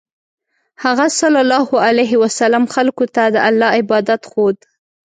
[0.83, 4.57] هغه ﷺ خلکو ته د الله عبادت ښوود.